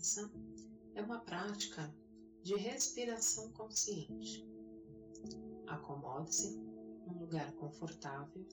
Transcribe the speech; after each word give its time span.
Essa 0.00 0.30
é 0.94 1.02
uma 1.02 1.18
prática 1.18 1.92
de 2.44 2.54
respiração 2.54 3.50
consciente. 3.50 4.46
Acomode-se 5.66 6.56
num 7.04 7.18
lugar 7.18 7.52
confortável 7.54 8.46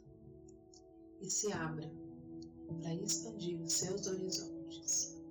e 1.22 1.30
se 1.30 1.54
abra 1.54 1.88
para 2.82 2.96
expandir 2.96 3.62
os 3.62 3.74
seus 3.74 4.08
horizontes. 4.08 5.22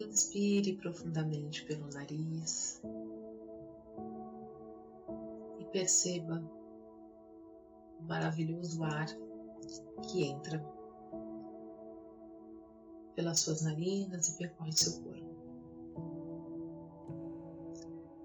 Inspire 0.00 0.78
profundamente 0.78 1.66
pelo 1.66 1.86
nariz 1.88 2.80
e 5.60 5.64
perceba 5.66 6.42
o 8.00 8.02
maravilhoso 8.04 8.82
ar 8.84 9.06
que 10.02 10.24
entra 10.24 10.64
pelas 13.14 13.40
suas 13.40 13.62
narinas 13.62 14.28
e 14.28 14.38
percorre 14.38 14.72
seu 14.72 15.00
corpo. 15.02 15.32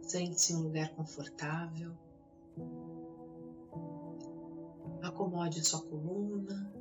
Sente-se 0.01 0.53
em 0.53 0.55
um 0.55 0.63
lugar 0.63 0.93
confortável. 0.95 1.91
Acomode 5.01 5.63
sua 5.63 5.81
coluna. 5.81 6.71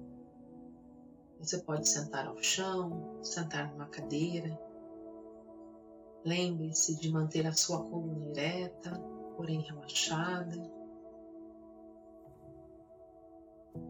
Você 1.41 1.59
pode 1.59 1.89
sentar 1.89 2.27
ao 2.27 2.41
chão, 2.43 3.21
sentar 3.23 3.71
numa 3.73 3.87
cadeira. 3.87 4.59
Lembre-se 6.25 6.97
de 6.97 7.11
manter 7.11 7.47
a 7.47 7.53
sua 7.53 7.83
coluna 7.85 8.31
ereta, 8.31 8.93
porém 9.37 9.61
relaxada. 9.61 10.76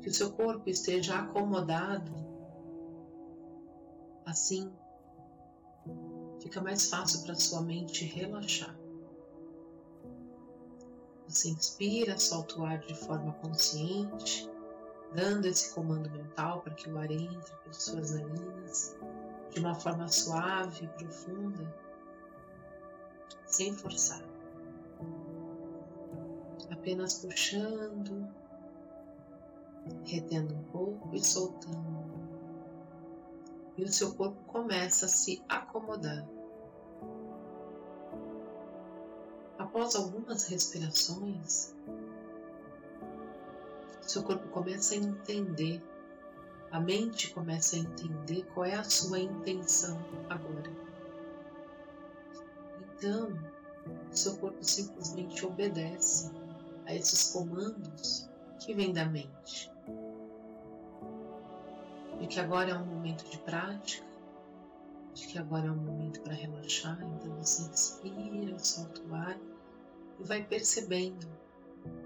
Que 0.00 0.08
o 0.08 0.14
seu 0.14 0.32
corpo 0.32 0.68
esteja 0.68 1.18
acomodado. 1.18 2.12
Assim, 4.24 4.72
fica 6.40 6.60
mais 6.60 6.88
fácil 6.88 7.22
para 7.22 7.34
sua 7.34 7.62
mente 7.62 8.04
relaxar. 8.04 8.76
Você 11.28 11.48
inspira, 11.50 12.18
solta 12.18 12.58
o 12.58 12.64
ar 12.64 12.78
de 12.78 12.94
forma 12.94 13.32
consciente, 13.34 14.48
dando 15.14 15.46
esse 15.46 15.74
comando 15.74 16.10
mental 16.10 16.60
para 16.62 16.74
que 16.74 16.88
o 16.90 16.98
ar 16.98 17.10
entre 17.10 17.56
pelas 17.62 17.82
suas 17.82 18.12
narinas 18.12 18.96
de 19.50 19.60
uma 19.60 19.74
forma 19.74 20.06
suave 20.08 20.84
e 20.84 20.88
profunda 20.88 21.74
sem 23.46 23.72
forçar. 23.72 24.22
Apenas 26.70 27.14
puxando, 27.14 28.28
retendo 30.06 30.54
um 30.54 30.62
pouco 30.64 31.14
e 31.14 31.22
soltando. 31.22 32.06
E 33.76 33.84
o 33.84 33.88
seu 33.88 34.14
corpo 34.14 34.42
começa 34.44 35.06
a 35.06 35.08
se 35.08 35.42
acomodar. 35.48 36.26
Após 39.58 39.94
algumas 39.96 40.46
respirações, 40.46 41.74
seu 44.00 44.22
corpo 44.22 44.48
começa 44.48 44.94
a 44.94 44.98
entender, 44.98 45.82
a 46.70 46.80
mente 46.80 47.34
começa 47.34 47.76
a 47.76 47.80
entender 47.80 48.44
qual 48.54 48.64
é 48.64 48.74
a 48.74 48.84
sua 48.84 49.18
intenção 49.18 49.98
agora. 50.30 50.70
Então, 52.80 53.36
seu 54.10 54.36
corpo 54.36 54.62
simplesmente 54.62 55.44
obedece 55.44 56.30
a 56.86 56.94
esses 56.94 57.32
comandos 57.32 58.28
que 58.58 58.72
vêm 58.72 58.92
da 58.92 59.04
mente. 59.04 59.75
De 62.20 62.26
que 62.26 62.40
agora 62.40 62.70
é 62.70 62.74
um 62.74 62.86
momento 62.86 63.28
de 63.30 63.38
prática, 63.38 64.06
de 65.14 65.26
que 65.26 65.38
agora 65.38 65.66
é 65.66 65.70
um 65.70 65.76
momento 65.76 66.20
para 66.20 66.34
relaxar, 66.34 66.98
então 67.02 67.36
você 67.36 67.62
inspira, 67.62 68.58
solta 68.58 69.02
o 69.02 69.14
ar 69.14 69.38
e 70.18 70.24
vai 70.24 70.42
percebendo 70.44 71.26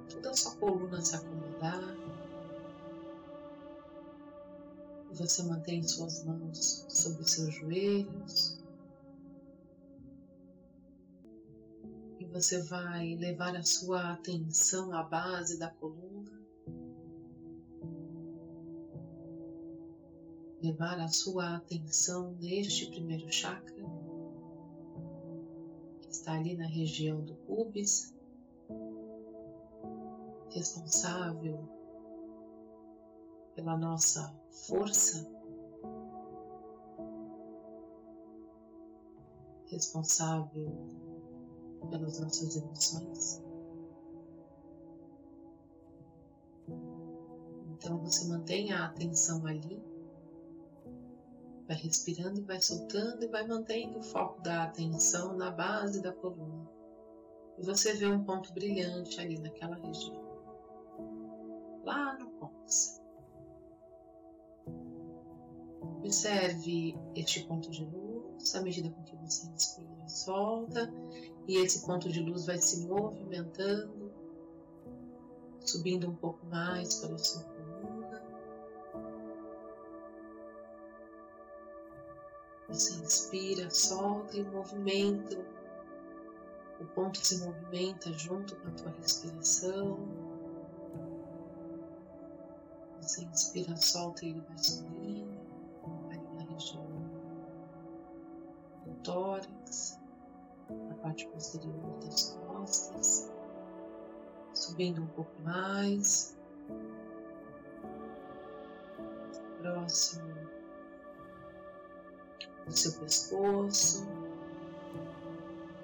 toda 0.08 0.30
a 0.30 0.34
sua 0.34 0.54
coluna 0.56 1.00
se 1.00 1.16
acomodar. 1.16 1.96
E 5.10 5.14
você 5.14 5.42
mantém 5.42 5.82
suas 5.82 6.24
mãos 6.24 6.86
sobre 6.88 7.22
os 7.22 7.30
seus 7.32 7.54
joelhos, 7.54 8.60
você 12.32 12.62
vai 12.62 13.16
levar 13.16 13.56
a 13.56 13.62
sua 13.62 14.12
atenção 14.12 14.92
à 14.94 15.02
base 15.02 15.58
da 15.58 15.68
coluna, 15.68 16.39
levar 20.62 21.00
a 21.00 21.08
sua 21.08 21.56
atenção 21.56 22.32
neste 22.40 22.86
primeiro 22.90 23.30
chakra, 23.32 23.84
que 26.00 26.10
está 26.10 26.34
ali 26.34 26.56
na 26.56 26.66
região 26.66 27.20
do 27.22 27.34
pubis, 27.34 28.14
responsável 30.50 31.68
pela 33.54 33.76
nossa 33.76 34.34
força, 34.50 35.26
responsável 39.66 40.68
pelas 41.90 42.20
nossas 42.20 42.56
emoções. 42.56 43.42
Então 47.72 47.98
você 47.98 48.26
mantém 48.28 48.72
a 48.72 48.86
atenção 48.86 49.46
ali, 49.46 49.82
vai 51.70 51.76
respirando 51.76 52.40
e 52.40 52.42
vai 52.42 52.60
soltando 52.60 53.24
e 53.24 53.28
vai 53.28 53.46
mantendo 53.46 54.00
o 54.00 54.02
foco 54.02 54.42
da 54.42 54.64
atenção 54.64 55.36
na 55.36 55.52
base 55.52 56.02
da 56.02 56.12
coluna. 56.12 56.68
E 57.58 57.64
você 57.64 57.94
vê 57.94 58.06
um 58.06 58.24
ponto 58.24 58.52
brilhante 58.52 59.20
ali 59.20 59.38
naquela 59.38 59.76
região, 59.76 60.20
lá 61.84 62.18
no 62.18 62.28
cóccix. 62.32 63.00
Observe 65.98 66.98
este 67.14 67.44
ponto 67.44 67.70
de 67.70 67.84
luz 67.84 68.52
à 68.56 68.62
medida 68.62 68.90
com 68.90 69.04
que 69.04 69.14
você 69.14 69.46
inspira 69.46 69.96
e 70.04 70.10
solta 70.10 70.92
e 71.46 71.56
esse 71.58 71.86
ponto 71.86 72.08
de 72.08 72.20
luz 72.20 72.46
vai 72.46 72.58
se 72.58 72.84
movimentando, 72.88 74.12
subindo 75.60 76.10
um 76.10 76.16
pouco 76.16 76.44
mais 76.46 76.96
pela 76.96 77.16
sua 77.16 77.44
coluna. 77.44 77.59
Você 82.70 82.94
inspira, 82.94 83.68
solta 83.70 84.36
e 84.36 84.44
movimenta. 84.44 85.38
O 86.80 86.84
ponto 86.86 87.18
se 87.18 87.38
movimenta 87.44 88.12
junto 88.12 88.56
com 88.56 88.68
a 88.68 88.70
tua 88.72 88.92
respiração. 88.92 89.98
Você 93.02 93.24
inspira, 93.24 93.76
solta 93.76 94.24
e 94.24 94.30
ele 94.30 94.40
vai 94.40 94.58
subindo 94.58 95.38
ali 96.10 96.34
na 96.34 96.42
região 96.52 96.86
do 98.86 98.94
tórax 99.02 100.00
parte 101.02 101.26
posterior 101.28 101.98
das 102.02 102.38
costas, 102.46 103.30
subindo 104.54 105.02
um 105.02 105.06
pouco 105.08 105.42
mais, 105.42 106.36
próximo 109.60 110.39
do 112.70 112.76
seu 112.76 112.92
pescoço, 112.92 114.06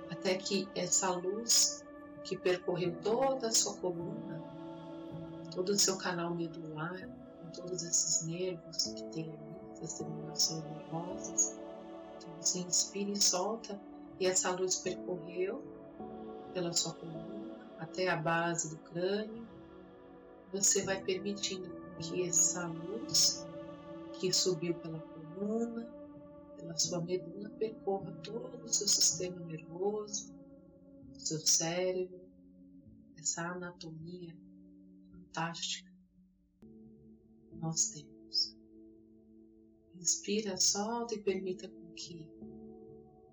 até 0.08 0.36
que 0.36 0.68
essa 0.74 1.10
luz 1.10 1.84
que 2.22 2.36
percorreu 2.36 2.94
toda 3.02 3.48
a 3.48 3.52
sua 3.52 3.74
coluna, 3.74 4.42
todo 5.52 5.70
o 5.70 5.78
seu 5.78 5.96
canal 5.98 6.34
medular, 6.34 7.08
com 7.42 7.50
todos 7.50 7.82
esses 7.82 8.26
nervos 8.26 8.84
que 8.84 9.02
tem 9.12 9.24
ali, 9.24 9.56
essas 9.72 9.98
terminações 9.98 10.64
nervosas, 10.64 11.58
então 12.16 12.30
você 12.40 12.60
inspira 12.60 13.10
e 13.10 13.20
solta 13.20 13.78
e 14.20 14.26
essa 14.26 14.50
luz 14.52 14.76
percorreu 14.76 15.62
pela 16.54 16.72
sua 16.72 16.94
coluna 16.94 17.56
até 17.78 18.08
a 18.08 18.16
base 18.16 18.70
do 18.70 18.76
crânio. 18.76 19.46
Você 20.52 20.84
vai 20.84 21.02
permitindo 21.02 21.68
que 21.98 22.26
essa 22.26 22.66
luz 22.66 23.44
que 24.14 24.32
subiu 24.32 24.74
pela 24.74 24.98
coluna, 24.98 25.95
pela 26.66 26.76
sua 26.76 27.00
medula, 27.00 27.48
percorra 27.50 28.12
todo 28.22 28.64
o 28.64 28.68
seu 28.68 28.88
sistema 28.88 29.38
nervoso, 29.46 30.34
seu 31.16 31.38
cérebro, 31.38 32.20
essa 33.16 33.42
anatomia 33.42 34.36
fantástica 35.10 35.90
que 37.48 37.56
nós 37.56 37.90
temos. 37.90 38.56
Inspira, 39.94 40.56
solta 40.56 41.14
e 41.14 41.22
permita 41.22 41.68
com 41.68 41.92
que 41.94 42.28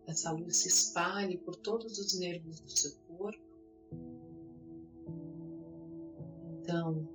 essa 0.05 0.31
luz 0.31 0.57
se 0.57 0.67
espalhe 0.67 1.37
por 1.39 1.55
todos 1.55 1.97
os 1.97 2.19
nervos 2.19 2.59
do 2.59 2.69
seu 2.69 2.91
corpo. 3.07 3.41
Então, 6.59 7.07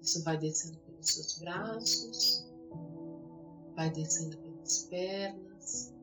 isso 0.00 0.22
vai 0.24 0.38
descendo 0.38 0.78
pelo 0.78 0.96
pelos 0.96 1.10
seus 1.12 1.38
braços, 1.38 2.46
vai 3.74 3.90
descendo 3.90 4.36
pelas 4.66 4.84
pernas, 4.84 5.94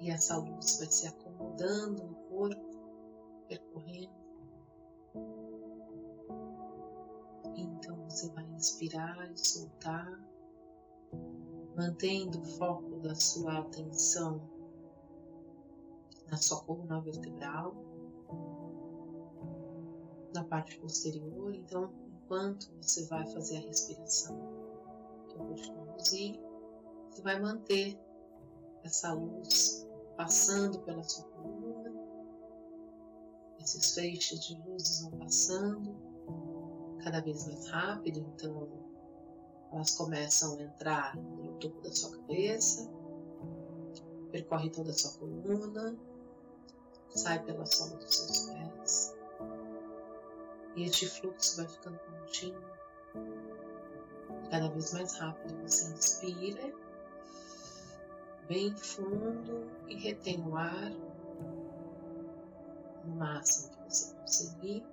e 0.00 0.10
essa 0.10 0.38
luz 0.38 0.78
vai 0.78 0.86
se 0.86 1.06
acomodando 1.06 2.02
no 2.02 2.14
corpo, 2.14 3.46
percorrendo. 3.46 4.24
Então 7.56 7.96
você 8.08 8.28
vai 8.30 8.44
inspirar 8.52 9.30
e 9.30 9.38
soltar, 9.38 10.20
mantendo 11.76 12.40
o 12.40 12.44
foco 12.44 13.00
da 13.00 13.14
sua 13.14 13.58
atenção 13.58 14.40
na 16.30 16.38
sua 16.38 16.62
coluna 16.62 17.00
vertebral, 17.00 17.74
na 20.34 20.42
parte 20.44 20.78
posterior. 20.78 21.54
Então, 21.54 21.92
enquanto 22.08 22.72
você 22.80 23.04
vai 23.06 23.26
fazer 23.26 23.58
a 23.58 23.60
respiração 23.60 24.53
conduzir, 25.44 26.40
você 27.10 27.22
vai 27.22 27.40
manter 27.40 27.98
essa 28.82 29.12
luz 29.12 29.86
passando 30.16 30.80
pela 30.80 31.02
sua 31.02 31.24
coluna, 31.24 31.92
esses 33.60 33.94
feixes 33.94 34.44
de 34.44 34.60
luzes 34.66 35.02
vão 35.02 35.18
passando 35.18 35.96
cada 37.02 37.20
vez 37.20 37.46
mais 37.46 37.66
rápido, 37.68 38.20
então 38.34 38.68
elas 39.72 39.92
começam 39.92 40.58
a 40.58 40.62
entrar 40.62 41.16
no 41.16 41.54
topo 41.58 41.80
da 41.80 41.90
sua 41.92 42.16
cabeça, 42.16 42.90
percorre 44.30 44.70
toda 44.70 44.90
a 44.90 44.94
sua 44.94 45.18
coluna, 45.18 45.96
sai 47.10 47.42
pela 47.44 47.64
sola 47.66 47.96
dos 47.96 48.14
seus 48.14 48.50
pés. 48.50 49.16
E 50.76 50.84
este 50.84 51.06
fluxo 51.06 51.56
vai 51.56 51.68
ficando 51.68 51.98
contínuo, 51.98 52.62
cada 54.54 54.68
vez 54.68 54.92
mais 54.92 55.18
rápido. 55.18 55.52
Você 55.62 55.92
inspira 55.92 56.72
bem 58.46 58.72
fundo 58.76 59.68
e 59.88 59.96
retém 59.96 60.40
o 60.46 60.56
ar 60.56 60.92
no 63.04 63.16
máximo 63.16 63.70
que 63.70 63.82
você 63.82 64.14
conseguir. 64.14 64.84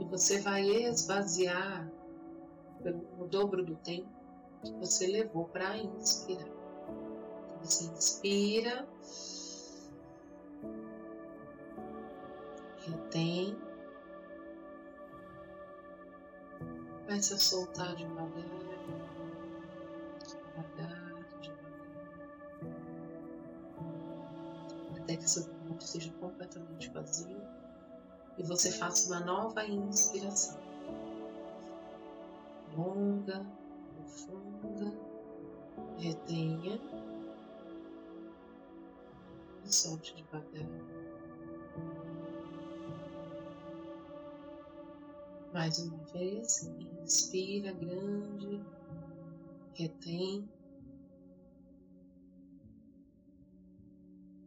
E 0.00 0.04
você 0.04 0.40
vai 0.40 0.68
esvaziar 0.68 1.88
o 3.20 3.24
dobro 3.26 3.64
do 3.64 3.76
tempo 3.76 4.08
que 4.64 4.72
você 4.72 5.06
levou 5.06 5.44
para 5.44 5.76
inspirar. 5.78 6.48
Então, 6.48 7.58
você 7.62 7.84
inspira, 7.84 8.88
retém, 12.84 13.56
começa 17.06 17.34
a 17.34 17.38
soltar 17.38 17.94
devagar. 17.96 18.62
até 25.02 25.16
que 25.16 25.28
seu 25.28 25.44
pulmão 25.44 25.76
esteja 25.78 26.12
completamente 26.20 26.90
vazio 26.90 27.42
e 28.38 28.42
você 28.44 28.70
faça 28.70 29.08
uma 29.08 29.20
nova 29.20 29.64
inspiração. 29.64 30.58
Longa, 32.76 33.44
profunda, 33.94 34.92
retenha 35.98 36.80
e 39.64 39.72
solte 39.72 40.14
devagar. 40.16 40.66
Mais 45.52 45.78
uma 45.80 45.98
vez, 46.04 46.70
inspira 47.02 47.72
grande, 47.72 48.64
retém 49.74 50.48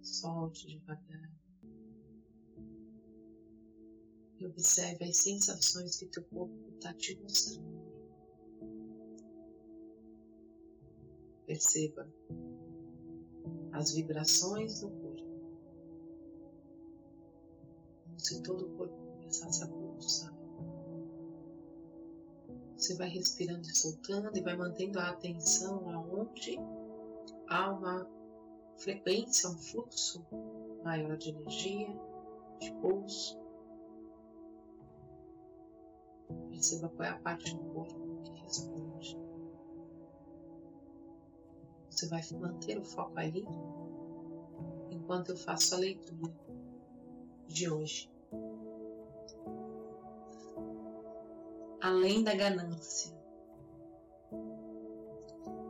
solte 0.01 0.67
devagar. 0.67 1.31
E 4.37 4.45
observe 4.45 5.05
as 5.05 5.17
sensações 5.17 5.97
que 5.97 6.07
teu 6.07 6.23
corpo 6.23 6.69
está 6.75 6.93
te 6.93 7.15
mostrando. 7.21 7.75
Perceba 11.45 12.11
as 13.71 13.93
vibrações 13.93 14.81
do 14.81 14.89
corpo. 14.89 15.25
Como 18.03 18.19
se 18.19 18.41
todo 18.41 18.65
o 18.65 18.77
corpo 18.77 18.95
começasse 18.95 19.63
a 19.63 19.67
pulsar. 19.67 20.34
Você 22.77 22.95
vai 22.95 23.07
respirando 23.07 23.67
e 23.67 23.75
soltando 23.75 24.37
e 24.37 24.41
vai 24.41 24.55
mantendo 24.55 24.99
a 24.99 25.09
atenção 25.09 25.89
aonde 25.89 26.59
há 27.47 27.71
uma 27.71 28.07
frequência, 28.77 29.49
um 29.49 29.57
fluxo 29.57 30.25
maior 30.83 31.15
de 31.17 31.29
energia, 31.29 31.87
de 32.59 32.71
pulso. 32.73 33.39
Perceba 36.49 36.89
qual 36.89 37.07
é 37.07 37.11
a 37.11 37.19
parte 37.19 37.55
do 37.55 37.63
corpo 37.73 38.21
que 38.23 38.31
responde. 38.41 39.17
Você 41.89 42.07
vai 42.07 42.21
manter 42.33 42.77
o 42.77 42.83
foco 42.83 43.17
ali 43.17 43.45
enquanto 44.91 45.29
eu 45.29 45.37
faço 45.37 45.75
a 45.75 45.77
leitura 45.77 46.33
de 47.47 47.69
hoje. 47.69 48.14
Além 51.85 52.23
da 52.23 52.33
ganância. 52.33 53.15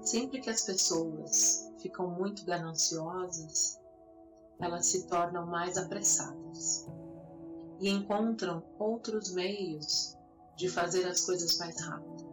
Sempre 0.02 0.40
que 0.40 0.50
as 0.50 0.62
pessoas 0.62 1.70
ficam 1.82 2.08
muito 2.08 2.46
gananciosas, 2.46 3.78
elas 4.58 4.86
se 4.86 5.08
tornam 5.08 5.46
mais 5.46 5.78
apressadas 5.78 6.88
e 7.82 7.90
encontram 7.90 8.64
outros 8.80 9.34
meios 9.34 10.18
de 10.56 10.70
fazer 10.70 11.06
as 11.06 11.20
coisas 11.26 11.58
mais 11.58 11.82
rápido. 11.82 12.24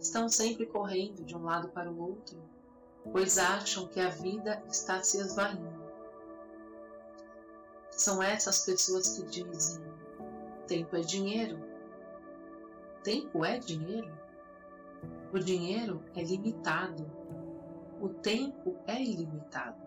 Estão 0.00 0.28
sempre 0.28 0.66
correndo 0.66 1.24
de 1.24 1.36
um 1.36 1.44
lado 1.44 1.68
para 1.68 1.88
o 1.88 2.10
outro, 2.10 2.42
pois 3.12 3.38
acham 3.38 3.86
que 3.86 4.00
a 4.00 4.08
vida 4.08 4.60
está 4.66 5.00
se 5.00 5.20
esvaindo. 5.20 5.80
São 7.92 8.20
essas 8.20 8.64
pessoas 8.64 9.16
que 9.16 9.22
dizem: 9.26 9.80
tempo 10.66 10.96
é 10.96 11.02
dinheiro. 11.02 11.67
Tempo 13.08 13.42
é 13.42 13.58
dinheiro? 13.58 14.12
O 15.32 15.38
dinheiro 15.38 16.04
é 16.14 16.22
limitado 16.22 17.10
o 18.00 18.10
tempo 18.10 18.76
é 18.86 19.02
ilimitado. 19.02 19.82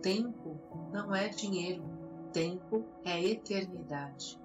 Tempo 0.00 0.58
não 0.90 1.14
é 1.14 1.28
dinheiro, 1.28 1.84
tempo 2.32 2.84
é 3.04 3.22
eternidade. 3.22 4.40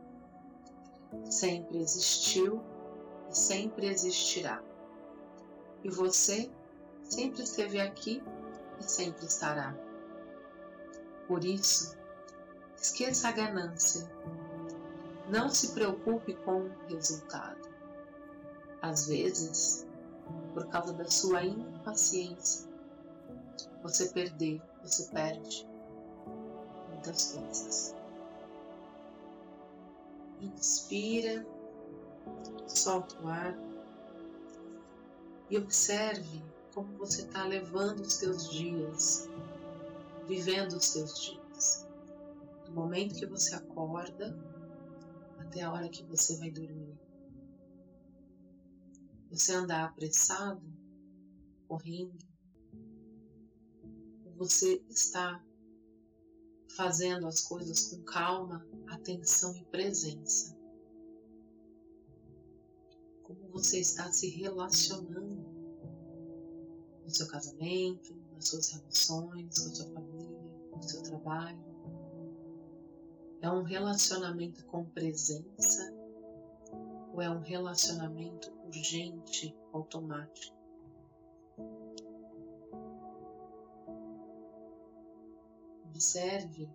Sempre 1.23 1.77
existiu 1.79 2.61
e 3.31 3.33
sempre 3.33 3.87
existirá. 3.87 4.61
E 5.85 5.89
você 5.89 6.51
sempre 7.01 7.43
esteve 7.43 7.79
aqui 7.79 8.21
e 8.77 8.83
sempre 8.83 9.25
estará. 9.25 9.73
Por 11.29 11.45
isso, 11.45 11.97
esqueça 12.77 13.29
a 13.29 13.31
ganância. 13.31 14.05
Não 15.29 15.49
se 15.49 15.73
preocupe 15.73 16.35
com 16.35 16.61
o 16.61 16.71
resultado. 16.87 17.69
Às 18.81 19.07
vezes, 19.07 19.87
por 20.53 20.67
causa 20.67 20.93
da 20.93 21.05
sua 21.05 21.43
impaciência. 21.43 22.69
Você 23.81 24.07
perder, 24.09 24.61
você 24.83 25.05
perde 25.11 25.67
muitas 26.89 27.33
coisas. 27.33 27.95
Inspira, 30.41 31.45
solta 32.67 33.15
o 33.21 33.27
ar 33.27 33.57
e 35.49 35.57
observe 35.57 36.43
como 36.73 36.97
você 36.97 37.21
está 37.21 37.43
levando 37.45 38.01
os 38.01 38.13
seus 38.13 38.49
dias, 38.49 39.29
vivendo 40.27 40.73
os 40.73 40.85
seus 40.85 41.19
dias. 41.19 41.87
Do 42.65 42.71
momento 42.73 43.15
que 43.15 43.25
você 43.25 43.55
acorda 43.55 44.35
até 45.55 45.63
a 45.63 45.71
hora 45.71 45.87
que 45.87 46.03
você 46.03 46.35
vai 46.35 46.51
dormir. 46.51 46.99
Você 49.29 49.53
anda 49.53 49.85
apressado, 49.85 50.61
correndo, 51.65 52.19
você 54.35 54.83
está 54.89 55.41
fazendo 56.75 57.25
as 57.25 57.39
coisas 57.39 57.87
com 57.87 58.03
calma, 58.03 58.67
atenção 58.87 59.55
e 59.55 59.63
presença. 59.67 60.53
Como 63.23 63.49
você 63.49 63.79
está 63.79 64.11
se 64.11 64.27
relacionando 64.27 65.41
no 67.01 67.09
seu 67.09 67.27
casamento, 67.27 68.13
nas 68.33 68.49
suas 68.49 68.71
relações, 68.71 69.57
com 69.57 69.69
a 69.69 69.75
sua 69.75 69.89
família, 69.93 70.51
no 70.75 70.83
seu 70.83 71.01
trabalho. 71.01 71.74
É 73.45 73.51
um 73.51 73.61
relacionamento 73.61 74.65
com 74.65 74.83
presença 74.85 75.93
ou 77.13 77.21
é 77.21 77.29
um 77.29 77.41
relacionamento 77.41 78.51
urgente, 78.65 79.55
automático? 79.71 80.57
Observe 85.83 86.67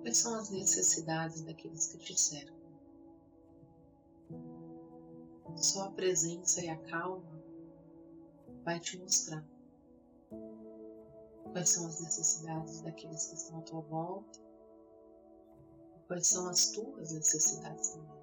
quais 0.00 0.16
são 0.16 0.34
as 0.34 0.50
necessidades 0.50 1.42
daqueles 1.42 1.86
que 1.86 1.98
te 1.98 2.20
cercam. 2.20 2.58
Só 5.54 5.84
a 5.84 5.92
presença 5.92 6.60
e 6.60 6.68
a 6.68 6.76
calma 6.76 7.40
vai 8.64 8.80
te 8.80 8.98
mostrar 8.98 9.46
quais 11.52 11.68
são 11.70 11.86
as 11.86 12.00
necessidades 12.00 12.80
daqueles 12.82 13.26
que 13.26 13.36
estão 13.36 13.58
à 13.58 13.62
tua 13.62 13.80
volta 13.82 14.48
quais 16.08 16.26
são 16.26 16.48
as 16.48 16.70
tuas 16.70 17.12
necessidades 17.12 17.90
também. 17.90 18.18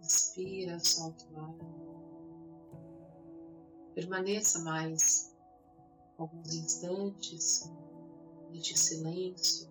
Inspira, 0.00 0.80
solta 0.80 1.24
o 1.30 1.40
ar. 1.40 1.54
Permaneça 3.94 4.58
mais 4.60 5.36
alguns 6.18 6.52
instantes 6.54 7.70
neste 8.50 8.78
silêncio, 8.78 9.68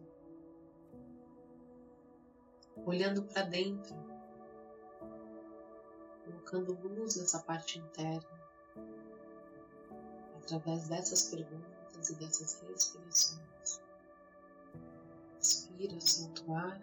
olhando 2.86 3.24
para 3.24 3.44
dentro, 3.44 3.96
colocando 6.24 6.80
luz 6.88 7.16
nessa 7.18 7.40
parte 7.40 7.80
interna 7.80 8.44
através 10.44 10.88
dessas 10.88 11.30
perguntas 11.30 12.10
e 12.10 12.16
dessas 12.16 12.62
respirações. 12.62 13.82
Inspira, 15.40 15.98
o 16.48 16.56
ar. 16.56 16.82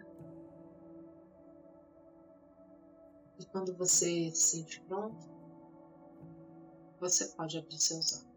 E 3.39 3.45
quando 3.45 3.75
você 3.75 4.31
se 4.31 4.57
sente 4.57 4.81
pronto, 4.81 5.29
você 6.99 7.27
pode 7.29 7.57
abrir 7.57 7.79
seus 7.79 8.13
olhos. 8.13 8.30